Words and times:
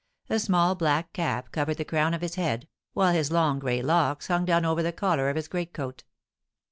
A 0.31 0.39
small 0.39 0.73
black 0.73 1.13
cap 1.13 1.51
covered 1.51 1.77
the 1.77 1.85
crown 1.85 2.15
of 2.15 2.21
his 2.21 2.33
head, 2.33 2.67
while 2.93 3.13
his 3.13 3.29
long 3.31 3.59
gray 3.59 3.83
locks 3.83 4.29
hung 4.29 4.45
down 4.45 4.65
over 4.65 4.81
the 4.81 4.91
collar 4.91 5.29
of 5.29 5.35
his 5.35 5.47
greatcoat. 5.47 6.03